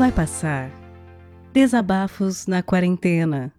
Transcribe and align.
Vai 0.00 0.10
passar. 0.10 0.70
Desabafos 1.52 2.46
na 2.46 2.62
quarentena. 2.62 3.52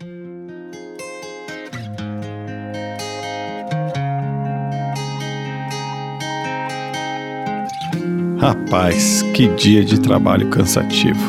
Rapaz, 8.40 9.22
que 9.36 9.50
dia 9.50 9.86
de 9.86 10.00
trabalho 10.00 10.50
cansativo. 10.50 11.20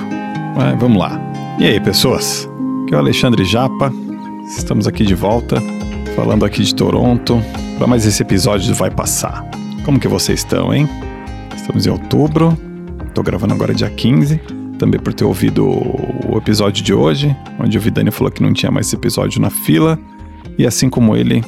Mas 0.57 0.81
vamos 0.81 0.97
lá. 0.97 1.21
E 1.61 1.67
aí, 1.67 1.79
pessoas? 1.79 2.49
Aqui 2.85 2.95
é 2.95 2.97
o 2.97 3.01
Alexandre 3.01 3.45
Japa. 3.45 3.93
Estamos 4.47 4.87
aqui 4.87 5.05
de 5.05 5.15
volta, 5.15 5.57
falando 6.17 6.47
aqui 6.47 6.63
de 6.63 6.75
Toronto, 6.75 7.39
para 7.77 7.87
mais 7.87 8.07
esse 8.07 8.23
episódio 8.23 8.69
do 8.69 8.75
Vai 8.75 8.91
Passar. 8.91 9.45
Como 9.85 10.01
que 10.01 10.09
vocês 10.09 10.41
estão, 10.41 10.73
hein? 10.73 10.89
Estamos 11.55 11.87
em 11.87 11.91
outubro. 11.91 12.57
Tô 13.13 13.23
gravando 13.23 13.53
agora 13.53 13.75
dia 13.75 13.91
15. 13.91 14.62
Também 14.83 14.99
por 14.99 15.15
ter 15.15 15.25
ouvido 15.25 15.65
o 15.65 16.37
episódio 16.37 16.83
de 16.83 16.93
hoje, 16.93 17.37
onde 17.61 17.79
o 17.79 17.81
Vidani 17.81 18.11
falou 18.11 18.33
que 18.33 18.43
não 18.43 18.53
tinha 18.53 18.69
mais 18.69 18.89
esse 18.89 18.97
episódio 18.97 19.41
na 19.41 19.49
fila. 19.49 19.97
E 20.59 20.67
assim 20.67 20.91
como 20.91 21.15
ele, 21.15 21.45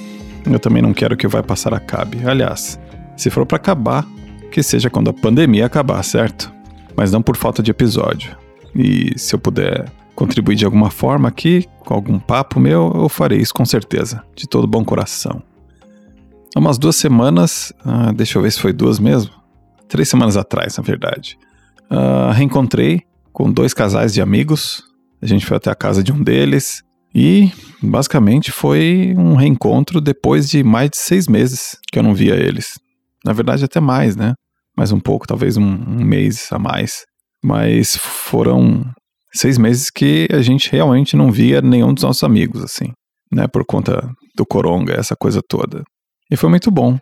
eu 0.47 0.57
também 0.61 0.81
não 0.81 0.95
quero 0.95 1.17
que 1.17 1.27
o 1.27 1.29
Vai 1.29 1.43
Passar 1.43 1.75
acabe. 1.75 2.25
Aliás, 2.25 2.79
se 3.17 3.31
for 3.31 3.45
para 3.45 3.57
acabar, 3.57 4.07
que 4.53 4.63
seja 4.63 4.89
quando 4.89 5.11
a 5.11 5.13
pandemia 5.13 5.67
acabar, 5.67 6.01
certo? 6.05 6.53
Mas 6.97 7.11
não 7.11 7.21
por 7.21 7.37
falta 7.37 7.61
de 7.61 7.73
episódio. 7.73 8.37
E 8.73 9.19
se 9.19 9.35
eu 9.35 9.39
puder 9.41 9.91
contribuir 10.15 10.55
de 10.55 10.65
alguma 10.65 10.89
forma 10.89 11.27
aqui, 11.29 11.67
com 11.81 11.93
algum 11.93 12.21
papo 12.21 12.61
meu, 12.61 12.93
eu 12.95 13.09
farei 13.09 13.41
isso 13.41 13.53
com 13.53 13.65
certeza, 13.65 14.23
de 14.37 14.47
todo 14.47 14.65
bom 14.65 14.85
coração. 14.85 15.43
Há 16.55 16.61
umas 16.61 16.79
duas 16.79 16.95
semanas, 16.95 17.73
ah, 17.85 18.13
deixa 18.13 18.39
eu 18.39 18.43
ver 18.43 18.53
se 18.53 18.61
foi 18.61 18.73
duas 18.73 19.01
mesmo, 19.01 19.33
três 19.89 20.09
semanas 20.09 20.37
atrás, 20.37 20.79
na 20.79 20.85
verdade, 20.85 21.37
ah, 21.91 22.31
reencontrei 22.33 23.03
com 23.35 23.53
dois 23.53 23.75
casais 23.75 24.15
de 24.15 24.23
amigos. 24.23 24.83
A 25.21 25.27
gente 25.27 25.45
foi 25.45 25.59
até 25.59 25.71
a 25.71 25.75
casa 25.75 26.03
de 26.03 26.11
um 26.11 26.23
deles 26.23 26.83
e 27.15 27.53
basicamente 27.83 28.51
foi 28.51 29.15
um 29.19 29.35
reencontro 29.35 30.01
depois 30.01 30.49
de 30.49 30.65
mais 30.65 30.89
de 30.89 30.97
seis 30.97 31.29
meses 31.29 31.77
que 31.93 31.99
eu 31.99 32.03
não 32.03 32.15
via 32.15 32.35
eles. 32.35 32.79
Na 33.23 33.35
verdade, 33.35 33.65
até 33.65 33.81
mais, 33.81 34.17
né? 34.17 34.33
mais 34.77 34.93
um 34.93 35.01
pouco, 35.01 35.27
talvez 35.27 35.57
um, 35.57 35.65
um 35.65 36.05
mês 36.05 36.49
a 36.51 36.59
mais. 36.59 37.05
Mas 37.43 37.97
foram 37.97 38.85
seis 39.33 39.59
meses 39.59 39.91
que 39.91 40.27
a 40.33 40.43
gente 40.43 40.71
realmente 40.71 41.17
não 41.17 41.31
via 41.31 41.61
nenhum 41.61 41.93
dos 41.93 42.03
nossos 42.03 42.23
amigos, 42.23 42.63
assim, 42.63 42.93
né? 43.33 43.47
Por 43.47 43.65
conta 43.65 44.11
do 44.37 44.47
coronga, 44.47 44.95
essa 44.95 45.15
coisa 45.15 45.41
toda. 45.47 45.83
E 46.31 46.37
foi 46.37 46.49
muito 46.49 46.71
bom, 46.71 46.99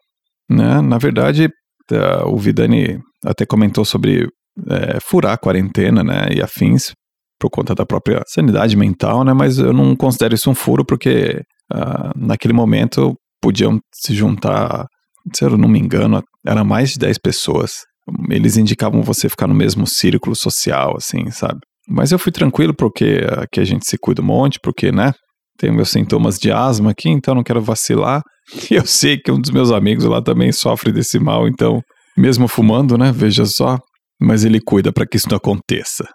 né? 0.51 0.81
Na 0.81 0.99
verdade, 0.99 1.47
uh, 1.91 2.29
o 2.29 2.37
Vidani 2.37 3.01
até 3.25 3.47
comentou 3.47 3.85
sobre 3.85 4.27
é, 4.69 4.99
furar 5.01 5.33
a 5.33 5.39
quarentena, 5.39 6.03
né? 6.03 6.29
E 6.35 6.43
afins, 6.43 6.93
por 7.39 7.51
conta 7.51 7.75
da 7.75 7.87
própria 7.87 8.23
sanidade 8.27 8.77
mental, 8.77 9.25
né? 9.25 9.33
Mas 9.33 9.59
eu 9.59 9.73
não 9.73 9.97
considero 9.97 10.35
isso 10.35 10.51
um 10.51 10.55
furo 10.55 10.85
porque 10.85 11.43
uh, 11.73 12.13
naquele 12.17 12.55
momento 12.55 13.15
podiam 13.41 13.81
se 13.93 14.15
juntar 14.15 14.87
se 15.35 15.45
eu 15.45 15.57
não 15.57 15.69
me 15.69 15.79
engano, 15.79 16.23
era 16.47 16.65
mais 16.65 16.93
de 16.93 16.99
10 16.99 17.19
pessoas. 17.19 17.85
Eles 18.31 18.57
indicavam 18.57 19.03
você 19.03 19.29
ficar 19.29 19.47
no 19.47 19.55
mesmo 19.55 19.87
círculo 19.87 20.35
social, 20.35 20.97
assim, 20.97 21.31
sabe? 21.31 21.61
Mas 21.89 22.11
eu 22.11 22.19
fui 22.19 22.33
tranquilo 22.33 22.75
porque 22.75 23.21
aqui 23.39 23.61
a 23.61 23.65
gente 23.65 23.89
se 23.89 23.97
cuida 23.99 24.23
um 24.23 24.25
monte, 24.25 24.59
porque, 24.63 24.91
né? 24.91 25.13
Tenho 25.59 25.75
meus 25.75 25.91
sintomas 25.91 26.39
de 26.39 26.51
asma 26.51 26.91
aqui, 26.91 27.09
então 27.09 27.35
não 27.35 27.45
quero 27.45 27.61
vacilar. 27.61 28.23
E 28.71 28.75
eu 28.75 28.85
sei 28.85 29.17
que 29.19 29.31
um 29.31 29.41
dos 29.41 29.51
meus 29.51 29.71
amigos 29.71 30.05
lá 30.05 30.21
também 30.21 30.51
sofre 30.51 30.91
desse 30.91 31.19
mal, 31.21 31.47
então, 31.47 31.81
mesmo 32.19 32.49
fumando, 32.49 32.99
né? 32.99 33.13
Veja 33.13 33.47
só. 33.47 33.79
Mas 34.23 34.45
ele 34.45 34.61
cuida 34.61 34.93
para 34.93 35.07
que 35.07 35.17
isso 35.17 35.29
não 35.29 35.37
aconteça. 35.37 36.07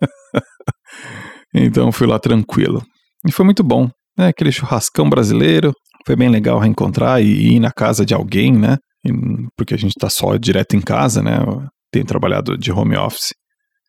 então 1.54 1.92
fui 1.92 2.06
lá 2.06 2.18
tranquilo. 2.18 2.82
E 3.26 3.32
foi 3.32 3.44
muito 3.44 3.62
bom, 3.62 3.88
né? 4.16 4.28
Aquele 4.28 4.50
churrascão 4.50 5.08
brasileiro, 5.08 5.72
foi 6.06 6.16
bem 6.16 6.28
legal 6.28 6.58
reencontrar 6.58 7.20
e 7.22 7.54
ir 7.54 7.60
na 7.60 7.70
casa 7.70 8.04
de 8.04 8.14
alguém, 8.14 8.52
né? 8.52 8.78
Porque 9.56 9.74
a 9.74 9.76
gente 9.76 9.94
tá 9.98 10.08
só 10.08 10.36
direto 10.36 10.74
em 10.74 10.80
casa, 10.80 11.22
né? 11.22 11.38
Eu 11.38 11.66
tenho 11.92 12.06
trabalhado 12.06 12.56
de 12.56 12.72
home 12.72 12.96
office. 12.96 13.34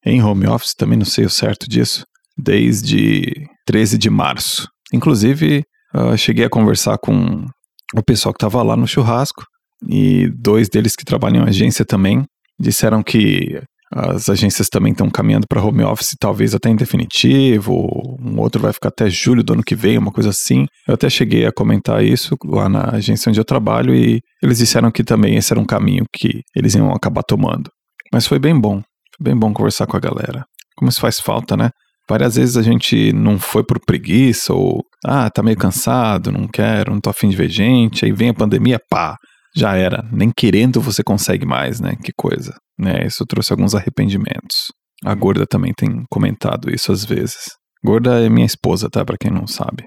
Em 0.06 0.22
home 0.22 0.47
office, 0.47 0.74
também 0.75 0.97
não 0.97 1.06
sei 1.06 1.25
o 1.25 1.29
certo 1.29 1.69
disso, 1.69 2.03
desde 2.38 3.47
13 3.66 3.97
de 3.97 4.09
março. 4.09 4.68
Inclusive, 4.94 5.63
uh, 5.95 6.18
cheguei 6.18 6.45
a 6.45 6.50
conversar 6.50 6.97
com 6.97 7.45
o 7.95 8.03
pessoal 8.03 8.34
que 8.34 8.38
estava 8.38 8.63
lá 8.63 8.75
no 8.75 8.88
churrasco 8.88 9.45
e 9.88 10.29
dois 10.38 10.68
deles 10.68 10.95
que 10.95 11.06
trabalham 11.06 11.45
em 11.45 11.50
agência 11.50 11.85
também 11.85 12.25
disseram 12.61 13.01
que 13.01 13.61
as 13.94 14.29
agências 14.29 14.69
também 14.69 14.94
estão 14.94 15.09
caminhando 15.09 15.45
para 15.49 15.61
home 15.61 15.83
office, 15.83 16.16
talvez 16.17 16.55
até 16.55 16.69
em 16.69 16.75
definitivo, 16.75 17.73
um 18.22 18.39
outro 18.39 18.61
vai 18.61 18.72
ficar 18.72 18.88
até 18.88 19.09
julho 19.09 19.44
do 19.44 19.51
ano 19.51 19.63
que 19.63 19.75
vem, 19.75 19.97
uma 19.97 20.13
coisa 20.13 20.29
assim. 20.29 20.66
Eu 20.88 20.94
até 20.94 21.09
cheguei 21.09 21.45
a 21.45 21.51
comentar 21.51 22.01
isso 22.03 22.38
lá 22.45 22.69
na 22.69 22.91
agência 22.91 23.29
onde 23.29 23.39
eu 23.39 23.44
trabalho 23.44 23.94
e 23.94 24.21
eles 24.41 24.59
disseram 24.59 24.89
que 24.91 25.03
também 25.03 25.35
esse 25.35 25.51
era 25.51 25.59
um 25.59 25.66
caminho 25.66 26.05
que 26.13 26.41
eles 26.55 26.73
iam 26.73 26.91
acabar 26.94 27.21
tomando. 27.23 27.69
Mas 28.13 28.25
foi 28.25 28.39
bem 28.39 28.57
bom, 28.57 28.81
foi 29.17 29.25
bem 29.25 29.38
bom 29.38 29.51
conversar 29.53 29.85
com 29.88 29.97
a 29.97 30.00
galera. 30.00 30.45
Como 30.77 30.89
isso 30.89 31.01
faz 31.01 31.19
falta, 31.19 31.57
né? 31.57 31.69
Várias 32.09 32.35
vezes 32.35 32.55
a 32.55 32.61
gente 32.61 33.11
não 33.11 33.38
foi 33.39 33.63
por 33.63 33.79
preguiça 33.85 34.53
ou, 34.53 34.83
ah, 35.05 35.29
tá 35.29 35.44
meio 35.44 35.57
cansado, 35.57 36.31
não 36.31 36.47
quero, 36.47 36.94
não 36.94 37.01
tô 37.01 37.09
afim 37.09 37.29
de 37.29 37.35
ver 37.35 37.50
gente, 37.50 38.05
aí 38.05 38.11
vem 38.11 38.29
a 38.29 38.33
pandemia, 38.33 38.79
pá, 38.89 39.17
já 39.56 39.75
era. 39.75 40.07
Nem 40.12 40.31
querendo 40.35 40.81
você 40.81 41.03
consegue 41.03 41.45
mais, 41.45 41.79
né? 41.79 41.95
Que 42.03 42.12
coisa. 42.16 42.53
Né? 42.78 43.06
Isso 43.06 43.25
trouxe 43.25 43.51
alguns 43.51 43.75
arrependimentos. 43.75 44.72
A 45.03 45.13
gorda 45.16 45.45
também 45.47 45.73
tem 45.73 46.03
comentado 46.09 46.73
isso 46.73 46.91
às 46.91 47.03
vezes. 47.03 47.38
Gorda 47.84 48.19
é 48.23 48.29
minha 48.29 48.45
esposa, 48.45 48.89
tá? 48.89 49.03
Pra 49.03 49.17
quem 49.17 49.31
não 49.31 49.47
sabe. 49.47 49.85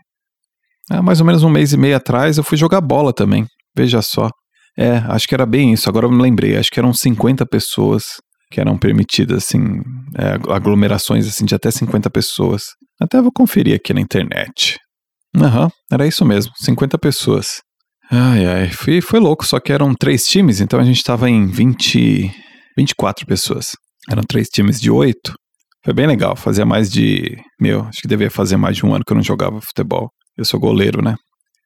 Há 0.90 1.00
mais 1.00 1.20
ou 1.20 1.26
menos 1.26 1.42
um 1.42 1.48
mês 1.48 1.72
e 1.72 1.76
meio 1.76 1.96
atrás 1.96 2.36
eu 2.36 2.44
fui 2.44 2.58
jogar 2.58 2.80
bola 2.80 3.12
também. 3.12 3.46
Veja 3.76 4.02
só. 4.02 4.28
É, 4.76 4.96
acho 5.08 5.26
que 5.26 5.34
era 5.34 5.46
bem 5.46 5.72
isso. 5.72 5.88
Agora 5.88 6.06
eu 6.06 6.10
me 6.10 6.20
lembrei. 6.20 6.56
Acho 6.56 6.70
que 6.70 6.80
eram 6.80 6.92
50 6.92 7.46
pessoas 7.46 8.16
que 8.50 8.60
eram 8.60 8.78
permitidas, 8.78 9.44
assim, 9.44 9.80
é, 10.16 10.34
aglomerações 10.52 11.26
assim, 11.26 11.44
de 11.44 11.54
até 11.54 11.70
50 11.70 12.08
pessoas. 12.10 12.62
Até 13.00 13.20
vou 13.20 13.32
conferir 13.32 13.74
aqui 13.74 13.92
na 13.92 14.00
internet. 14.00 14.78
Aham, 15.36 15.64
uhum, 15.64 15.70
era 15.90 16.06
isso 16.06 16.24
mesmo, 16.24 16.52
50 16.56 16.96
pessoas. 16.98 17.60
Ai, 18.10 18.46
ai, 18.46 18.70
foi, 18.70 19.00
foi 19.00 19.18
louco, 19.18 19.46
só 19.46 19.58
que 19.58 19.72
eram 19.72 19.94
três 19.94 20.24
times, 20.24 20.60
então 20.60 20.78
a 20.78 20.84
gente 20.84 21.02
tava 21.02 21.28
em 21.28 21.46
20, 21.46 22.30
24 22.76 23.26
pessoas. 23.26 23.72
Eram 24.10 24.22
três 24.22 24.48
times 24.48 24.80
de 24.80 24.90
oito. 24.90 25.34
Foi 25.84 25.94
bem 25.94 26.06
legal, 26.06 26.36
fazia 26.36 26.64
mais 26.64 26.90
de. 26.90 27.36
Meu, 27.60 27.82
acho 27.84 28.00
que 28.00 28.08
devia 28.08 28.30
fazer 28.30 28.56
mais 28.56 28.76
de 28.76 28.86
um 28.86 28.94
ano 28.94 29.04
que 29.04 29.12
eu 29.12 29.16
não 29.16 29.22
jogava 29.22 29.60
futebol. 29.60 30.10
Eu 30.36 30.44
sou 30.44 30.58
goleiro, 30.58 31.02
né? 31.02 31.14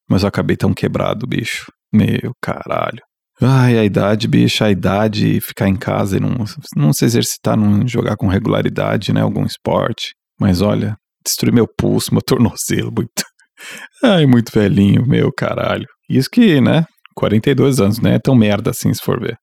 Mas 0.08 0.22
eu 0.22 0.28
acabei 0.28 0.56
tão 0.56 0.72
quebrado, 0.72 1.26
bicho. 1.26 1.66
Meu 1.92 2.32
caralho. 2.42 3.00
Ai, 3.40 3.78
a 3.78 3.84
idade, 3.84 4.26
bicho, 4.26 4.64
a 4.64 4.70
idade, 4.70 5.40
ficar 5.40 5.68
em 5.68 5.76
casa 5.76 6.16
e 6.16 6.20
não, 6.20 6.44
não 6.76 6.92
se 6.92 7.04
exercitar, 7.04 7.56
não 7.56 7.86
jogar 7.86 8.16
com 8.16 8.26
regularidade, 8.26 9.12
né? 9.12 9.20
Algum 9.20 9.44
esporte. 9.44 10.14
Mas 10.40 10.60
olha, 10.60 10.96
destruir 11.24 11.52
meu 11.52 11.66
pulso, 11.68 12.12
meu 12.12 12.22
tornozelo, 12.22 12.92
muito. 12.92 13.22
Ai, 14.02 14.26
muito 14.26 14.52
velhinho, 14.52 15.06
meu 15.06 15.32
caralho. 15.32 15.86
Isso 16.08 16.28
que, 16.30 16.60
né? 16.60 16.84
42 17.14 17.80
anos, 17.80 18.00
né? 18.00 18.14
É 18.14 18.18
tão 18.18 18.34
merda 18.34 18.70
assim, 18.70 18.92
se 18.94 19.02
for 19.02 19.20
ver. 19.20 19.36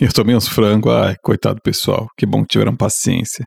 Eu 0.00 0.12
tomei 0.12 0.36
uns 0.36 0.46
frangos, 0.46 0.92
ai, 0.92 1.16
coitado 1.22 1.60
pessoal. 1.62 2.06
Que 2.16 2.26
bom 2.26 2.42
que 2.42 2.48
tiveram 2.48 2.76
paciência. 2.76 3.44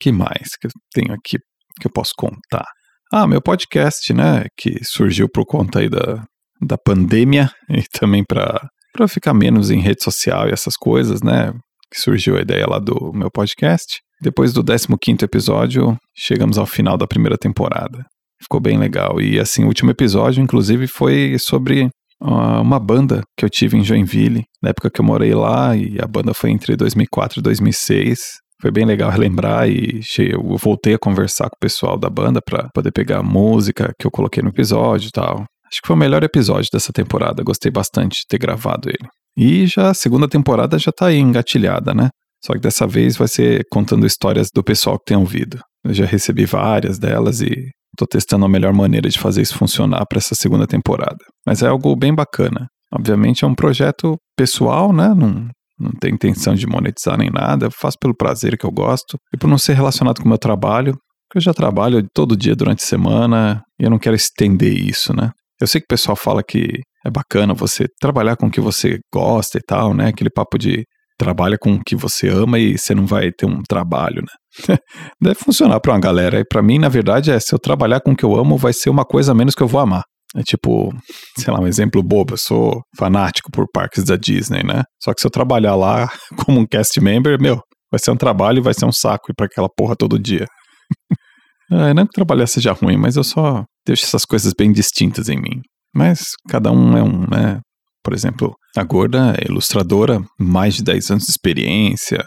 que 0.00 0.12
mais 0.12 0.56
que 0.60 0.66
eu 0.66 0.70
tenho 0.92 1.12
aqui 1.12 1.38
que 1.80 1.86
eu 1.86 1.92
posso 1.92 2.12
contar? 2.16 2.66
Ah, 3.12 3.26
meu 3.26 3.42
podcast, 3.42 4.12
né? 4.12 4.44
Que 4.56 4.78
surgiu 4.84 5.28
por 5.28 5.44
conta 5.44 5.80
aí 5.80 5.88
da, 5.88 6.24
da 6.60 6.78
pandemia 6.78 7.50
e 7.68 7.82
também 7.98 8.24
para 8.24 9.08
ficar 9.08 9.34
menos 9.34 9.70
em 9.70 9.80
rede 9.80 10.02
social 10.02 10.48
e 10.48 10.52
essas 10.52 10.76
coisas, 10.76 11.22
né? 11.22 11.52
Que 11.92 12.00
surgiu 12.00 12.36
a 12.36 12.40
ideia 12.40 12.66
lá 12.66 12.78
do 12.78 13.12
meu 13.12 13.30
podcast. 13.30 14.00
Depois 14.20 14.52
do 14.52 14.64
15 14.64 15.24
episódio, 15.24 15.96
chegamos 16.16 16.56
ao 16.56 16.66
final 16.66 16.96
da 16.96 17.06
primeira 17.06 17.36
temporada. 17.36 18.04
Ficou 18.44 18.60
bem 18.60 18.78
legal. 18.78 19.20
E 19.20 19.40
assim, 19.40 19.64
o 19.64 19.68
último 19.68 19.90
episódio, 19.90 20.42
inclusive, 20.42 20.86
foi 20.86 21.36
sobre 21.38 21.88
uh, 22.22 22.60
uma 22.60 22.78
banda 22.78 23.22
que 23.36 23.44
eu 23.44 23.50
tive 23.50 23.78
em 23.78 23.82
Joinville, 23.84 24.44
na 24.62 24.70
época 24.70 24.90
que 24.90 25.00
eu 25.00 25.04
morei 25.04 25.34
lá, 25.34 25.74
e 25.74 25.96
a 26.00 26.06
banda 26.06 26.34
foi 26.34 26.50
entre 26.50 26.76
2004 26.76 27.40
e 27.40 27.42
2006. 27.42 28.18
Foi 28.60 28.70
bem 28.70 28.84
legal 28.84 29.10
relembrar 29.10 29.68
e 29.68 30.00
eu 30.18 30.56
voltei 30.56 30.94
a 30.94 30.98
conversar 30.98 31.50
com 31.50 31.56
o 31.56 31.60
pessoal 31.60 31.98
da 31.98 32.08
banda 32.08 32.40
para 32.40 32.68
poder 32.74 32.92
pegar 32.92 33.18
a 33.18 33.22
música 33.22 33.92
que 33.98 34.06
eu 34.06 34.10
coloquei 34.10 34.42
no 34.42 34.50
episódio 34.50 35.08
e 35.08 35.10
tal. 35.10 35.44
Acho 35.66 35.82
que 35.82 35.86
foi 35.86 35.96
o 35.96 35.98
melhor 35.98 36.22
episódio 36.22 36.70
dessa 36.72 36.92
temporada, 36.92 37.42
gostei 37.42 37.70
bastante 37.70 38.20
de 38.20 38.26
ter 38.28 38.38
gravado 38.38 38.88
ele. 38.88 39.08
E 39.36 39.66
já 39.66 39.90
a 39.90 39.94
segunda 39.94 40.28
temporada 40.28 40.78
já 40.78 40.92
tá 40.92 41.06
aí 41.06 41.18
engatilhada, 41.18 41.92
né? 41.92 42.10
Só 42.44 42.52
que 42.52 42.60
dessa 42.60 42.86
vez 42.86 43.16
vai 43.16 43.26
ser 43.26 43.64
contando 43.70 44.06
histórias 44.06 44.48
do 44.54 44.62
pessoal 44.62 44.98
que 44.98 45.06
tem 45.06 45.16
ouvido. 45.16 45.60
Eu 45.84 45.92
já 45.92 46.04
recebi 46.06 46.46
várias 46.46 46.98
delas 46.98 47.40
e 47.40 47.70
Tô 47.96 48.06
testando 48.06 48.44
a 48.44 48.48
melhor 48.48 48.72
maneira 48.72 49.08
de 49.08 49.18
fazer 49.18 49.42
isso 49.42 49.56
funcionar 49.56 50.04
para 50.06 50.18
essa 50.18 50.34
segunda 50.34 50.66
temporada. 50.66 51.18
Mas 51.46 51.62
é 51.62 51.68
algo 51.68 51.94
bem 51.96 52.14
bacana. 52.14 52.68
Obviamente 52.92 53.44
é 53.44 53.46
um 53.46 53.54
projeto 53.54 54.16
pessoal, 54.36 54.92
né? 54.92 55.08
Não, 55.08 55.48
não 55.78 55.90
intenção 56.08 56.54
de 56.54 56.66
monetizar 56.66 57.18
nem 57.18 57.30
nada, 57.30 57.66
eu 57.66 57.70
faço 57.70 57.96
pelo 58.00 58.16
prazer 58.16 58.56
que 58.56 58.64
eu 58.64 58.70
gosto 58.70 59.18
e 59.34 59.36
por 59.36 59.48
não 59.48 59.58
ser 59.58 59.74
relacionado 59.74 60.18
com 60.20 60.26
o 60.26 60.28
meu 60.28 60.38
trabalho, 60.38 60.96
eu 61.34 61.40
já 61.40 61.52
trabalho 61.52 62.06
todo 62.14 62.36
dia 62.36 62.54
durante 62.54 62.84
a 62.84 62.86
semana 62.86 63.62
e 63.80 63.84
eu 63.84 63.90
não 63.90 63.98
quero 63.98 64.14
estender 64.14 64.72
isso, 64.72 65.12
né? 65.14 65.32
Eu 65.60 65.66
sei 65.66 65.80
que 65.80 65.86
o 65.86 65.88
pessoal 65.88 66.16
fala 66.16 66.42
que 66.42 66.80
é 67.04 67.10
bacana 67.10 67.52
você 67.54 67.86
trabalhar 68.00 68.36
com 68.36 68.46
o 68.46 68.50
que 68.50 68.60
você 68.60 68.98
gosta 69.12 69.58
e 69.58 69.60
tal, 69.60 69.92
né? 69.92 70.08
Aquele 70.08 70.30
papo 70.30 70.56
de 70.56 70.84
trabalha 71.18 71.56
com 71.58 71.74
o 71.74 71.80
que 71.84 71.94
você 71.96 72.28
ama 72.28 72.58
e 72.58 72.76
você 72.76 72.94
não 72.94 73.06
vai 73.06 73.30
ter 73.30 73.46
um 73.46 73.62
trabalho, 73.68 74.22
né? 74.22 74.76
Deve 75.20 75.36
funcionar 75.36 75.80
para 75.80 75.92
uma 75.92 76.00
galera. 76.00 76.40
E 76.40 76.44
para 76.44 76.62
mim, 76.62 76.78
na 76.78 76.88
verdade, 76.88 77.30
é 77.30 77.38
se 77.38 77.54
eu 77.54 77.58
trabalhar 77.58 78.00
com 78.00 78.12
o 78.12 78.16
que 78.16 78.24
eu 78.24 78.34
amo, 78.34 78.56
vai 78.56 78.72
ser 78.72 78.90
uma 78.90 79.04
coisa 79.04 79.32
a 79.32 79.34
menos 79.34 79.54
que 79.54 79.62
eu 79.62 79.68
vou 79.68 79.80
amar. 79.80 80.02
É 80.36 80.42
tipo, 80.42 80.92
sei 81.38 81.52
lá, 81.52 81.60
um 81.60 81.66
exemplo 81.66 82.02
bobo, 82.02 82.34
eu 82.34 82.38
sou 82.38 82.82
fanático 82.98 83.50
por 83.52 83.66
parques 83.72 84.02
da 84.04 84.16
Disney, 84.16 84.64
né? 84.64 84.82
Só 85.02 85.14
que 85.14 85.20
se 85.20 85.26
eu 85.26 85.30
trabalhar 85.30 85.76
lá 85.76 86.08
como 86.44 86.60
um 86.60 86.66
cast 86.66 87.00
member, 87.00 87.40
meu, 87.40 87.60
vai 87.90 88.00
ser 88.00 88.10
um 88.10 88.16
trabalho 88.16 88.58
e 88.58 88.62
vai 88.62 88.74
ser 88.74 88.84
um 88.84 88.92
saco 88.92 89.30
ir 89.30 89.34
pra 89.34 89.46
aquela 89.46 89.68
porra 89.68 89.94
todo 89.94 90.18
dia. 90.18 90.46
é, 91.70 91.94
não 91.94 92.04
que 92.04 92.12
trabalhar 92.12 92.48
seja 92.48 92.72
ruim, 92.72 92.96
mas 92.96 93.16
eu 93.16 93.22
só 93.22 93.64
deixo 93.86 94.04
essas 94.04 94.24
coisas 94.24 94.52
bem 94.58 94.72
distintas 94.72 95.28
em 95.28 95.36
mim. 95.36 95.60
Mas 95.94 96.32
cada 96.48 96.72
um 96.72 96.96
é 96.96 97.02
um, 97.02 97.20
né? 97.30 97.60
Por 98.04 98.12
exemplo, 98.12 98.54
a 98.76 98.84
Gorda 98.84 99.34
é 99.38 99.50
ilustradora, 99.50 100.22
mais 100.38 100.74
de 100.74 100.84
10 100.84 101.10
anos 101.10 101.24
de 101.24 101.30
experiência, 101.30 102.22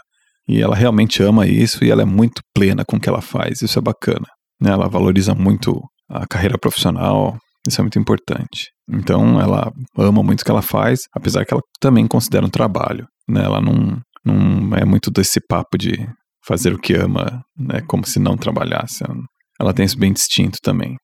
e 0.48 0.60
ela 0.60 0.74
realmente 0.74 1.22
ama 1.22 1.46
isso 1.46 1.84
e 1.84 1.90
ela 1.90 2.02
é 2.02 2.06
muito 2.06 2.42
plena 2.54 2.84
com 2.84 2.96
o 2.96 3.00
que 3.00 3.08
ela 3.08 3.20
faz, 3.20 3.62
isso 3.62 3.78
é 3.78 3.82
bacana. 3.82 4.26
Né? 4.60 4.70
Ela 4.70 4.88
valoriza 4.88 5.34
muito 5.34 5.80
a 6.10 6.26
carreira 6.26 6.58
profissional, 6.58 7.36
isso 7.66 7.80
é 7.80 7.82
muito 7.82 7.98
importante. 7.98 8.70
Então, 8.90 9.38
ela 9.40 9.70
ama 9.96 10.22
muito 10.22 10.40
o 10.40 10.44
que 10.44 10.50
ela 10.50 10.62
faz, 10.62 11.00
apesar 11.14 11.44
que 11.44 11.52
ela 11.52 11.62
também 11.80 12.06
considera 12.06 12.46
um 12.46 12.50
trabalho. 12.50 13.06
Né? 13.28 13.44
Ela 13.44 13.60
não, 13.60 14.00
não 14.24 14.76
é 14.76 14.84
muito 14.84 15.10
desse 15.10 15.38
papo 15.46 15.76
de 15.76 16.08
fazer 16.46 16.72
o 16.72 16.78
que 16.78 16.94
ama, 16.94 17.42
né? 17.56 17.82
como 17.86 18.06
se 18.06 18.18
não 18.18 18.36
trabalhasse. 18.36 19.04
Ela 19.60 19.74
tem 19.74 19.84
isso 19.84 19.98
bem 19.98 20.12
distinto 20.12 20.58
também. 20.62 20.96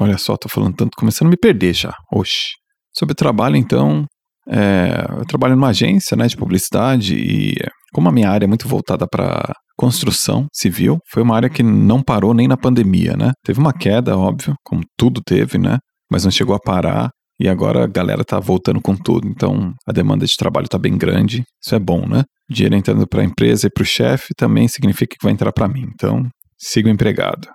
Olha 0.00 0.16
só, 0.16 0.36
tô 0.36 0.48
falando 0.48 0.76
tanto, 0.76 0.96
começando 0.96 1.26
a 1.26 1.30
me 1.30 1.36
perder 1.36 1.74
já. 1.74 1.92
Oxi. 2.12 2.52
Sobre 2.94 3.14
trabalho, 3.14 3.56
então, 3.56 4.06
é, 4.48 5.06
eu 5.18 5.24
trabalho 5.26 5.54
numa 5.54 5.68
agência 5.68 6.16
né, 6.16 6.26
de 6.26 6.36
publicidade 6.36 7.14
e 7.14 7.54
como 7.92 8.08
a 8.08 8.12
minha 8.12 8.30
área 8.30 8.46
é 8.46 8.48
muito 8.48 8.66
voltada 8.66 9.06
para 9.06 9.52
construção 9.76 10.46
civil, 10.52 10.98
foi 11.10 11.22
uma 11.22 11.36
área 11.36 11.48
que 11.48 11.62
não 11.62 12.02
parou 12.02 12.34
nem 12.34 12.48
na 12.48 12.56
pandemia, 12.56 13.16
né? 13.16 13.32
Teve 13.44 13.58
uma 13.58 13.72
queda, 13.72 14.16
óbvio, 14.16 14.54
como 14.64 14.82
tudo 14.96 15.20
teve, 15.24 15.58
né? 15.58 15.78
Mas 16.10 16.24
não 16.24 16.30
chegou 16.30 16.54
a 16.54 16.60
parar 16.60 17.10
e 17.40 17.48
agora 17.48 17.84
a 17.84 17.86
galera 17.86 18.24
tá 18.24 18.38
voltando 18.38 18.80
com 18.80 18.96
tudo. 18.96 19.26
Então 19.26 19.72
a 19.86 19.92
demanda 19.92 20.24
de 20.24 20.36
trabalho 20.36 20.68
tá 20.68 20.78
bem 20.78 20.96
grande. 20.96 21.42
Isso 21.62 21.74
é 21.74 21.78
bom, 21.78 22.06
né? 22.06 22.22
Dinheiro 22.48 22.76
entrando 22.76 23.06
para 23.06 23.22
a 23.22 23.24
empresa 23.24 23.66
e 23.66 23.70
para 23.70 23.82
o 23.82 23.86
chefe 23.86 24.34
também 24.36 24.68
significa 24.68 25.16
que 25.18 25.24
vai 25.24 25.32
entrar 25.32 25.52
para 25.52 25.68
mim. 25.68 25.86
Então 25.94 26.28
sigo 26.58 26.88
empregado. 26.88 27.48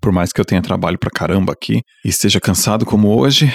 Por 0.00 0.12
mais 0.12 0.32
que 0.32 0.40
eu 0.40 0.44
tenha 0.44 0.62
trabalho 0.62 0.98
para 0.98 1.10
caramba 1.10 1.52
aqui 1.52 1.80
e 2.04 2.08
esteja 2.08 2.40
cansado 2.40 2.84
como 2.84 3.08
hoje, 3.08 3.50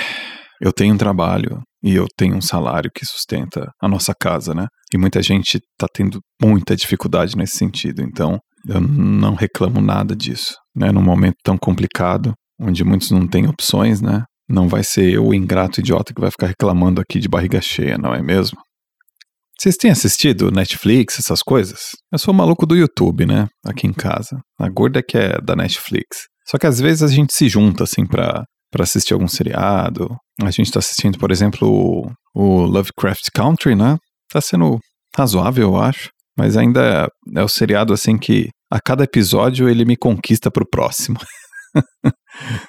eu 0.61 0.71
tenho 0.71 0.93
um 0.93 0.97
trabalho 0.97 1.61
e 1.83 1.95
eu 1.95 2.07
tenho 2.17 2.35
um 2.35 2.41
salário 2.41 2.89
que 2.93 3.05
sustenta 3.05 3.69
a 3.81 3.87
nossa 3.87 4.13
casa, 4.19 4.53
né? 4.53 4.67
E 4.93 4.97
muita 4.97 5.21
gente 5.21 5.57
está 5.57 5.87
tendo 5.93 6.19
muita 6.41 6.75
dificuldade 6.75 7.35
nesse 7.35 7.57
sentido, 7.57 8.01
então 8.01 8.39
eu 8.67 8.81
não 8.81 9.35
reclamo 9.35 9.81
nada 9.81 10.15
disso, 10.15 10.55
né? 10.75 10.91
Num 10.91 11.03
momento 11.03 11.35
tão 11.43 11.57
complicado, 11.57 12.33
onde 12.59 12.83
muitos 12.83 13.11
não 13.11 13.27
têm 13.27 13.47
opções, 13.47 14.01
né? 14.01 14.23
Não 14.49 14.67
vai 14.67 14.83
ser 14.83 15.13
eu, 15.13 15.27
o 15.27 15.33
ingrato 15.33 15.79
idiota, 15.79 16.13
que 16.13 16.21
vai 16.21 16.31
ficar 16.31 16.47
reclamando 16.47 17.01
aqui 17.01 17.19
de 17.19 17.27
barriga 17.27 17.61
cheia, 17.61 17.97
não 17.97 18.13
é 18.13 18.21
mesmo? 18.21 18.57
Vocês 19.59 19.77
têm 19.77 19.89
assistido 19.89 20.51
Netflix, 20.51 21.17
essas 21.17 21.41
coisas? 21.41 21.91
Eu 22.11 22.19
sou 22.19 22.33
maluco 22.33 22.65
do 22.65 22.75
YouTube, 22.75 23.25
né? 23.25 23.47
Aqui 23.65 23.87
em 23.87 23.93
casa. 23.93 24.39
A 24.59 24.69
gorda 24.69 25.01
que 25.01 25.17
é 25.17 25.39
da 25.41 25.55
Netflix. 25.55 26.27
Só 26.47 26.57
que 26.57 26.67
às 26.67 26.79
vezes 26.79 27.01
a 27.01 27.07
gente 27.07 27.33
se 27.33 27.47
junta, 27.47 27.85
assim, 27.85 28.05
pra, 28.05 28.43
pra 28.75 28.83
assistir 28.83 29.13
algum 29.13 29.27
seriado. 29.27 30.13
A 30.41 30.51
gente 30.51 30.69
tá 30.69 30.79
assistindo, 30.79 31.17
por 31.17 31.31
exemplo, 31.31 32.11
o, 32.35 32.61
Lovecraft 32.65 33.29
Country, 33.33 33.73
né? 33.73 33.97
Tá 34.29 34.41
sendo 34.41 34.79
razoável, 35.15 35.69
eu 35.69 35.77
acho. 35.77 36.09
Mas 36.37 36.57
ainda 36.57 37.07
é, 37.33 37.39
é 37.39 37.41
o 37.41 37.47
seriado, 37.47 37.93
assim, 37.93 38.17
que 38.17 38.49
a 38.69 38.81
cada 38.81 39.05
episódio 39.05 39.69
ele 39.69 39.85
me 39.85 39.95
conquista 39.95 40.51
pro 40.51 40.67
próximo. 40.69 41.17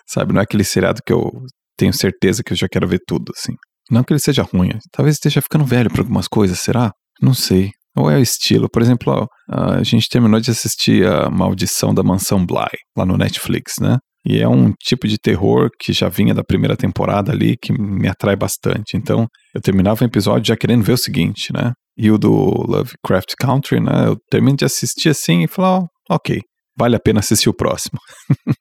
Sabe? 0.09 0.33
Não 0.33 0.41
é 0.41 0.45
aquele 0.45 0.63
seriado 0.63 1.01
que 1.05 1.13
eu 1.13 1.29
tenho 1.77 1.93
certeza 1.93 2.45
que 2.45 2.53
eu 2.53 2.57
já 2.57 2.69
quero 2.69 2.87
ver 2.87 3.01
tudo, 3.05 3.33
assim. 3.37 3.55
Não 3.91 4.05
que 4.05 4.13
ele 4.13 4.21
seja 4.21 4.45
ruim, 4.45 4.79
talvez 4.93 5.17
esteja 5.17 5.43
ficando 5.43 5.65
velho 5.65 5.91
para 5.91 6.03
algumas 6.03 6.29
coisas, 6.29 6.61
será? 6.61 6.93
Não 7.21 7.35
sei. 7.35 7.73
Ou 7.97 8.09
é 8.09 8.17
o 8.17 8.23
estilo? 8.23 8.69
Por 8.71 8.81
exemplo, 8.81 9.29
a 9.51 9.83
gente 9.83 10.09
terminou 10.09 10.39
de 10.39 10.53
assistir 10.53 11.05
a 11.05 11.29
Maldição 11.31 11.93
da 11.93 12.05
Mansão 12.05 12.47
Bly, 12.47 12.77
lá 12.97 13.05
no 13.05 13.17
Netflix, 13.17 13.75
né? 13.81 13.99
E 14.29 14.41
é 14.41 14.49
um 14.49 14.73
tipo 14.73 15.07
de 15.07 15.19
terror 15.19 15.71
que 15.79 15.93
já 15.93 16.09
vinha 16.09 16.35
da 16.35 16.43
primeira 16.43 16.77
temporada 16.77 17.31
ali, 17.31 17.57
que 17.57 17.73
me 17.73 18.09
atrai 18.09 18.35
bastante. 18.35 18.97
Então, 18.97 19.29
eu 19.55 19.61
terminava 19.61 20.03
o 20.03 20.07
episódio 20.07 20.49
já 20.49 20.57
querendo 20.57 20.83
ver 20.83 20.95
o 20.95 20.99
seguinte, 20.99 21.53
né? 21.53 21.73
E 21.97 22.11
o 22.11 22.19
do 22.19 22.33
Lovecraft 22.33 23.35
Country, 23.39 23.81
né? 23.81 24.09
Eu 24.09 24.17
termino 24.29 24.57
de 24.57 24.65
assistir 24.65 25.11
assim 25.11 25.45
e 25.45 25.47
falo, 25.47 25.87
oh, 26.11 26.15
ok, 26.15 26.41
vale 26.77 26.97
a 26.97 27.01
pena 27.01 27.21
assistir 27.21 27.49
o 27.49 27.55
próximo. 27.55 28.01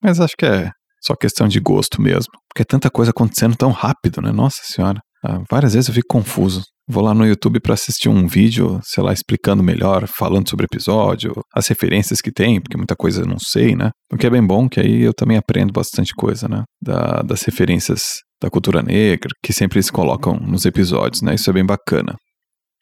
Mas 0.00 0.20
acho 0.20 0.36
que 0.38 0.46
é 0.46 0.70
só 1.02 1.16
questão 1.16 1.48
de 1.48 1.58
gosto 1.58 2.00
mesmo. 2.00 2.32
Porque 2.48 2.62
é 2.62 2.64
tanta 2.64 2.88
coisa 2.88 3.10
acontecendo 3.10 3.56
tão 3.56 3.72
rápido, 3.72 4.22
né? 4.22 4.30
Nossa 4.30 4.62
senhora. 4.62 5.00
Ah, 5.24 5.42
várias 5.50 5.74
vezes 5.74 5.88
eu 5.88 5.94
fico 5.94 6.08
confuso. 6.08 6.62
Vou 6.88 7.04
lá 7.04 7.14
no 7.14 7.26
YouTube 7.26 7.60
para 7.60 7.74
assistir 7.74 8.08
um 8.08 8.26
vídeo, 8.26 8.80
sei 8.82 9.02
lá, 9.02 9.12
explicando 9.12 9.62
melhor, 9.62 10.08
falando 10.08 10.48
sobre 10.48 10.64
o 10.64 10.68
episódio, 10.72 11.32
as 11.54 11.68
referências 11.68 12.20
que 12.20 12.32
tem, 12.32 12.60
porque 12.60 12.76
muita 12.76 12.96
coisa 12.96 13.22
eu 13.22 13.26
não 13.26 13.38
sei, 13.38 13.76
né? 13.76 13.90
O 14.12 14.16
que 14.16 14.26
é 14.26 14.30
bem 14.30 14.44
bom, 14.44 14.68
que 14.68 14.80
aí 14.80 15.02
eu 15.02 15.14
também 15.14 15.36
aprendo 15.36 15.72
bastante 15.72 16.12
coisa, 16.14 16.48
né? 16.48 16.64
Da, 16.82 17.22
das 17.22 17.42
referências 17.42 18.20
da 18.42 18.50
cultura 18.50 18.82
negra, 18.82 19.30
que 19.42 19.52
sempre 19.52 19.76
eles 19.76 19.90
colocam 19.90 20.34
nos 20.34 20.64
episódios, 20.64 21.22
né? 21.22 21.34
Isso 21.34 21.48
é 21.50 21.52
bem 21.52 21.64
bacana. 21.64 22.16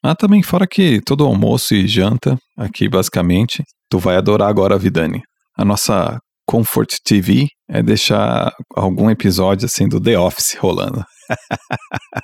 Ah, 0.02 0.14
também 0.14 0.42
fora 0.42 0.66
que 0.66 1.00
todo 1.04 1.26
almoço 1.26 1.74
e 1.74 1.86
janta, 1.88 2.38
aqui 2.56 2.88
basicamente, 2.88 3.62
tu 3.90 3.98
vai 3.98 4.16
adorar 4.16 4.48
agora, 4.48 4.78
Vidani. 4.78 5.20
A 5.56 5.64
nossa 5.64 6.18
Comfort 6.48 6.96
TV 7.04 7.46
é 7.68 7.82
deixar 7.82 8.52
algum 8.74 9.10
episódio 9.10 9.66
assim 9.66 9.86
do 9.86 10.00
The 10.00 10.18
Office 10.18 10.56
rolando. 10.58 11.04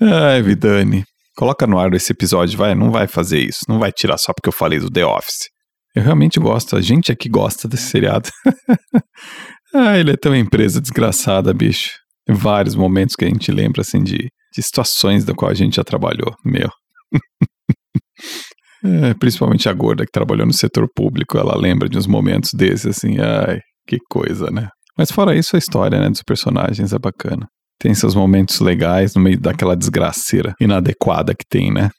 Ai, 0.00 0.42
Vidani. 0.42 1.04
Coloca 1.36 1.66
no 1.66 1.78
ar 1.78 1.92
esse 1.94 2.12
episódio, 2.12 2.56
vai, 2.56 2.74
não 2.74 2.90
vai 2.90 3.06
fazer 3.06 3.40
isso, 3.40 3.60
não 3.68 3.78
vai 3.78 3.92
tirar 3.92 4.18
só 4.18 4.32
porque 4.32 4.48
eu 4.48 4.52
falei 4.52 4.78
do 4.78 4.90
The 4.90 5.04
Office. 5.04 5.48
Eu 5.94 6.02
realmente 6.02 6.38
gosto, 6.38 6.76
a 6.76 6.80
gente 6.80 7.10
aqui 7.10 7.28
gosta 7.28 7.66
desse 7.66 7.84
seriado. 7.84 8.28
ah, 9.74 9.98
ele 9.98 10.12
é 10.12 10.16
tão 10.16 10.34
empresa 10.34 10.80
desgraçada, 10.80 11.52
bicho. 11.54 11.90
Vários 12.28 12.74
momentos 12.74 13.16
que 13.16 13.24
a 13.24 13.28
gente 13.28 13.50
lembra, 13.50 13.82
assim, 13.82 14.02
de, 14.02 14.28
de 14.54 14.62
situações 14.62 15.24
da 15.24 15.34
qual 15.34 15.50
a 15.50 15.54
gente 15.54 15.76
já 15.76 15.84
trabalhou, 15.84 16.34
meu. 16.44 16.68
É, 18.84 19.14
principalmente 19.14 19.68
a 19.68 19.72
gorda 19.72 20.04
que 20.04 20.12
trabalhou 20.12 20.46
no 20.46 20.52
setor 20.52 20.86
público, 20.94 21.36
ela 21.36 21.56
lembra 21.56 21.88
de 21.88 21.98
uns 21.98 22.06
momentos 22.06 22.50
desses, 22.54 22.86
assim, 22.86 23.18
ai, 23.18 23.58
que 23.86 23.96
coisa, 24.08 24.48
né? 24.50 24.68
Mas 24.96 25.10
fora 25.10 25.34
isso, 25.34 25.56
a 25.56 25.58
história, 25.58 25.98
né, 25.98 26.08
dos 26.08 26.22
personagens 26.22 26.92
é 26.92 26.98
bacana. 26.98 27.48
Tem 27.78 27.94
seus 27.94 28.14
momentos 28.14 28.60
legais 28.60 29.14
no 29.14 29.20
meio 29.20 29.38
daquela 29.38 29.76
desgraceira 29.76 30.54
inadequada 30.60 31.34
que 31.34 31.44
tem, 31.48 31.72
né? 31.72 31.90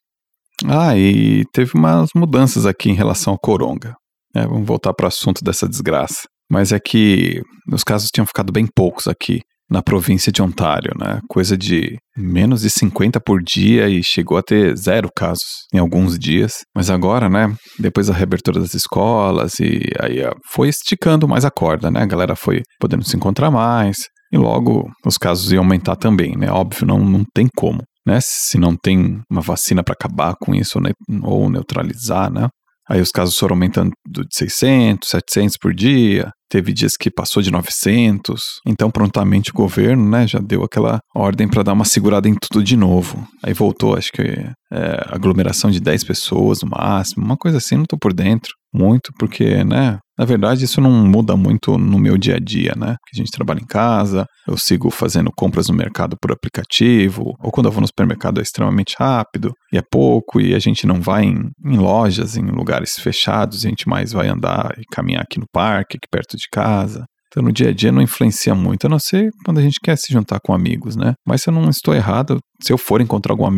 Ah, 0.65 0.97
e 0.97 1.43
teve 1.53 1.71
umas 1.75 2.09
mudanças 2.15 2.65
aqui 2.65 2.89
em 2.89 2.95
relação 2.95 3.33
ao 3.33 3.39
Coronga. 3.39 3.93
É, 4.35 4.45
vamos 4.45 4.67
voltar 4.67 4.93
para 4.93 5.05
o 5.05 5.07
assunto 5.07 5.43
dessa 5.43 5.67
desgraça. 5.67 6.27
Mas 6.49 6.71
é 6.71 6.79
que 6.79 7.41
os 7.71 7.83
casos 7.83 8.09
tinham 8.09 8.25
ficado 8.25 8.51
bem 8.51 8.65
poucos 8.73 9.07
aqui 9.07 9.41
na 9.69 9.83
província 9.83 10.31
de 10.31 10.41
Ontário, 10.41 10.93
né? 10.97 11.19
Coisa 11.27 11.57
de 11.57 11.97
menos 12.15 12.61
de 12.61 12.69
50 12.69 13.19
por 13.19 13.43
dia 13.43 13.89
e 13.89 14.01
chegou 14.01 14.37
a 14.37 14.41
ter 14.41 14.75
zero 14.77 15.09
casos 15.15 15.65
em 15.73 15.77
alguns 15.77 16.17
dias. 16.17 16.61
Mas 16.73 16.89
agora, 16.89 17.29
né, 17.29 17.53
depois 17.77 18.07
da 18.07 18.13
reabertura 18.13 18.61
das 18.61 18.73
escolas 18.73 19.59
e 19.59 19.81
aí 19.99 20.19
foi 20.51 20.69
esticando 20.69 21.27
mais 21.27 21.43
a 21.43 21.51
corda, 21.51 21.91
né? 21.91 22.01
A 22.01 22.05
galera 22.05 22.35
foi 22.35 22.61
podendo 22.79 23.03
se 23.03 23.15
encontrar 23.17 23.51
mais 23.51 23.97
e 24.31 24.37
logo 24.37 24.89
os 25.05 25.17
casos 25.17 25.51
iam 25.51 25.63
aumentar 25.63 25.95
também, 25.95 26.35
né? 26.37 26.51
Óbvio, 26.51 26.85
não, 26.85 26.99
não 26.99 27.23
tem 27.33 27.47
como, 27.55 27.81
né? 28.05 28.19
Se 28.21 28.57
não 28.57 28.75
tem 28.75 29.21
uma 29.29 29.41
vacina 29.41 29.83
para 29.83 29.93
acabar 29.93 30.35
com 30.39 30.53
isso 30.53 30.79
ou 31.23 31.49
neutralizar, 31.49 32.31
né? 32.31 32.47
Aí 32.89 33.01
os 33.01 33.11
casos 33.11 33.37
foram 33.37 33.55
aumentando 33.55 33.91
de 34.07 34.23
600, 34.31 35.09
700 35.09 35.57
por 35.57 35.73
dia, 35.73 36.31
teve 36.49 36.73
dias 36.73 36.95
que 36.97 37.11
passou 37.11 37.41
de 37.41 37.51
900. 37.51 38.41
Então, 38.65 38.89
prontamente 38.89 39.51
o 39.51 39.53
governo, 39.53 40.09
né, 40.09 40.27
já 40.27 40.39
deu 40.39 40.63
aquela 40.63 40.99
ordem 41.15 41.47
para 41.47 41.63
dar 41.63 41.73
uma 41.73 41.85
segurada 41.85 42.27
em 42.27 42.35
tudo 42.35 42.63
de 42.63 42.77
novo. 42.77 43.27
Aí 43.43 43.53
voltou, 43.53 43.95
acho 43.95 44.11
que 44.11 44.21
é, 44.21 45.05
aglomeração 45.07 45.71
de 45.71 45.79
10 45.79 46.03
pessoas 46.03 46.61
no 46.61 46.69
máximo, 46.69 47.25
uma 47.25 47.37
coisa 47.37 47.57
assim, 47.57 47.77
não 47.77 47.85
tô 47.85 47.97
por 47.97 48.13
dentro 48.13 48.51
muito, 48.73 49.11
porque, 49.17 49.63
né, 49.63 49.97
na 50.17 50.25
verdade, 50.25 50.65
isso 50.65 50.81
não 50.81 50.91
muda 50.91 51.35
muito 51.37 51.77
no 51.77 51.99
meu 51.99 52.17
dia 52.17 52.35
a 52.35 52.39
dia, 52.39 52.73
né? 52.75 52.95
A 53.13 53.17
gente 53.17 53.31
trabalha 53.31 53.59
em 53.59 53.65
casa, 53.65 54.25
eu 54.47 54.57
sigo 54.57 54.89
fazendo 54.89 55.31
compras 55.35 55.69
no 55.69 55.75
mercado 55.75 56.15
por 56.19 56.31
aplicativo, 56.31 57.33
ou 57.39 57.51
quando 57.51 57.67
eu 57.67 57.71
vou 57.71 57.81
no 57.81 57.87
supermercado 57.87 58.39
é 58.39 58.43
extremamente 58.43 58.95
rápido 58.97 59.51
e 59.71 59.77
é 59.77 59.81
pouco, 59.91 60.39
e 60.41 60.53
a 60.55 60.59
gente 60.59 60.85
não 60.87 61.01
vai 61.01 61.25
em, 61.25 61.49
em 61.65 61.77
lojas, 61.77 62.35
em 62.35 62.45
lugares 62.45 62.93
fechados, 62.99 63.63
a 63.63 63.69
gente 63.69 63.87
mais 63.87 64.11
vai 64.11 64.27
andar 64.27 64.73
e 64.77 64.83
caminhar 64.91 65.21
aqui 65.21 65.39
no 65.39 65.45
parque, 65.51 65.97
aqui 65.97 66.07
perto 66.11 66.36
de 66.37 66.47
casa. 66.51 67.05
Então, 67.27 67.43
no 67.43 67.51
dia 67.51 67.69
a 67.69 67.73
dia 67.73 67.91
não 67.91 68.01
influencia 68.01 68.55
muito, 68.55 68.87
a 68.87 68.89
não 68.89 68.99
ser 68.99 69.29
quando 69.43 69.57
a 69.59 69.61
gente 69.61 69.79
quer 69.83 69.97
se 69.97 70.11
juntar 70.11 70.39
com 70.39 70.53
amigos, 70.53 70.95
né? 70.95 71.13
Mas 71.27 71.41
se 71.41 71.49
eu 71.49 71.53
não 71.53 71.69
estou 71.69 71.93
errado, 71.93 72.39
se 72.61 72.71
eu 72.71 72.77
for 72.77 73.01
encontrar 73.01 73.33
algum 73.33 73.51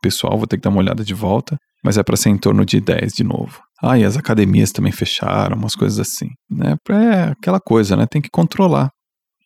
pessoal, 0.00 0.38
vou 0.38 0.46
ter 0.46 0.56
que 0.56 0.62
dar 0.62 0.70
uma 0.70 0.78
olhada 0.78 1.04
de 1.04 1.12
volta, 1.12 1.56
mas 1.84 1.98
é 1.98 2.02
para 2.02 2.16
ser 2.16 2.30
em 2.30 2.38
torno 2.38 2.64
de 2.64 2.80
10 2.80 3.12
de 3.12 3.24
novo. 3.24 3.60
Ah, 3.82 3.98
e 3.98 4.04
as 4.04 4.16
academias 4.16 4.70
também 4.70 4.92
fecharam, 4.92 5.56
umas 5.56 5.74
coisas 5.74 5.98
assim, 5.98 6.28
né? 6.48 6.76
É 6.88 7.32
aquela 7.32 7.58
coisa, 7.58 7.96
né? 7.96 8.06
Tem 8.06 8.22
que 8.22 8.30
controlar. 8.30 8.90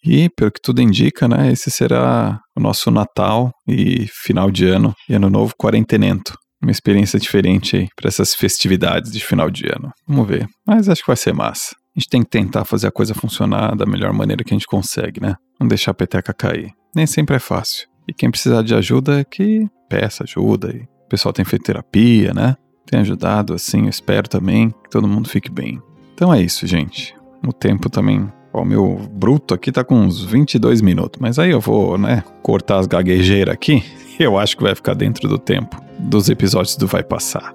E, 0.04 0.28
pelo 0.36 0.52
que 0.52 0.60
tudo 0.62 0.82
indica, 0.82 1.26
né, 1.26 1.50
esse 1.50 1.70
será 1.70 2.38
o 2.54 2.60
nosso 2.60 2.90
Natal 2.90 3.50
e 3.66 4.06
final 4.22 4.50
de 4.50 4.66
ano 4.66 4.92
e 5.08 5.14
Ano 5.14 5.30
Novo 5.30 5.54
quarentenento. 5.58 6.34
Uma 6.62 6.70
experiência 6.70 7.18
diferente 7.18 7.76
aí 7.76 7.88
para 7.96 8.08
essas 8.08 8.34
festividades 8.34 9.10
de 9.10 9.24
final 9.24 9.50
de 9.50 9.66
ano. 9.66 9.90
Vamos 10.06 10.28
ver. 10.28 10.46
Mas 10.66 10.90
acho 10.90 11.00
que 11.00 11.06
vai 11.06 11.16
ser 11.16 11.32
massa. 11.32 11.74
A 11.96 12.00
gente 12.00 12.08
tem 12.08 12.22
que 12.22 12.30
tentar 12.30 12.64
fazer 12.64 12.88
a 12.88 12.92
coisa 12.92 13.14
funcionar 13.14 13.76
da 13.76 13.86
melhor 13.86 14.12
maneira 14.12 14.42
que 14.42 14.52
a 14.52 14.56
gente 14.56 14.66
consegue, 14.66 15.20
né? 15.20 15.36
Não 15.60 15.68
deixar 15.68 15.92
a 15.92 15.94
peteca 15.94 16.34
cair. 16.34 16.72
Nem 16.94 17.06
sempre 17.06 17.36
é 17.36 17.38
fácil. 17.38 17.88
E 18.08 18.12
quem 18.12 18.30
precisar 18.30 18.62
de 18.62 18.74
ajuda 18.74 19.20
é 19.20 19.24
que 19.24 19.68
peça 19.88 20.24
ajuda. 20.24 20.70
E 20.74 20.80
o 20.80 21.08
pessoal 21.08 21.32
tem 21.32 21.44
feito 21.44 21.64
terapia, 21.64 22.34
né? 22.34 22.56
tem 22.86 23.00
ajudado, 23.00 23.54
assim, 23.54 23.84
eu 23.84 23.88
espero 23.88 24.28
também 24.28 24.70
que 24.70 24.90
todo 24.90 25.08
mundo 25.08 25.28
fique 25.28 25.50
bem. 25.50 25.80
Então 26.14 26.32
é 26.32 26.40
isso, 26.40 26.66
gente. 26.66 27.14
O 27.46 27.52
tempo 27.52 27.90
também. 27.90 28.30
O 28.52 28.64
meu 28.64 29.00
bruto 29.10 29.52
aqui 29.52 29.72
tá 29.72 29.82
com 29.82 29.96
uns 29.96 30.24
22 30.24 30.80
minutos, 30.80 31.20
mas 31.20 31.40
aí 31.40 31.50
eu 31.50 31.60
vou, 31.60 31.98
né, 31.98 32.22
cortar 32.40 32.78
as 32.78 32.86
gaguejeiras 32.86 33.52
aqui. 33.52 33.82
Eu 34.16 34.38
acho 34.38 34.56
que 34.56 34.62
vai 34.62 34.76
ficar 34.76 34.94
dentro 34.94 35.28
do 35.28 35.36
tempo 35.40 35.76
dos 35.98 36.28
episódios 36.28 36.76
do 36.76 36.86
Vai 36.86 37.02
Passar. 37.02 37.52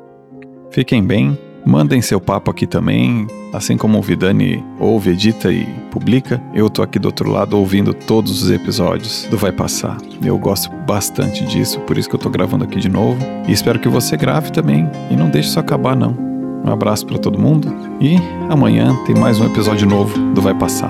Fiquem 0.71 1.01
bem, 1.01 1.39
Mandem 1.69 2.01
seu 2.01 2.19
papo 2.19 2.49
aqui 2.49 2.65
também, 2.65 3.27
assim 3.53 3.77
como 3.77 3.99
o 3.99 4.01
Vidani 4.01 4.65
ouve, 4.79 5.11
edita 5.11 5.51
e 5.51 5.67
publica. 5.91 6.41
Eu 6.51 6.67
tô 6.67 6.81
aqui 6.81 6.97
do 6.97 7.05
outro 7.05 7.29
lado 7.29 7.55
ouvindo 7.55 7.93
todos 7.93 8.41
os 8.41 8.49
episódios 8.49 9.27
do 9.29 9.37
Vai 9.37 9.51
Passar. 9.51 9.97
Eu 10.25 10.35
gosto 10.39 10.71
bastante 10.87 11.45
disso, 11.45 11.79
por 11.81 11.95
isso 11.95 12.09
que 12.09 12.15
eu 12.15 12.19
tô 12.19 12.27
gravando 12.27 12.63
aqui 12.63 12.79
de 12.79 12.89
novo. 12.89 13.23
E 13.47 13.51
espero 13.51 13.77
que 13.77 13.87
você 13.87 14.17
grave 14.17 14.51
também 14.51 14.89
e 15.11 15.15
não 15.15 15.29
deixe 15.29 15.49
isso 15.49 15.59
acabar 15.59 15.95
não. 15.95 16.17
Um 16.65 16.71
abraço 16.71 17.05
para 17.05 17.19
todo 17.19 17.37
mundo 17.37 17.71
e 18.01 18.15
amanhã 18.49 18.97
tem 19.05 19.15
mais 19.15 19.39
um 19.39 19.45
episódio 19.45 19.87
novo 19.87 20.17
do 20.33 20.41
Vai 20.41 20.55
Passar. 20.55 20.89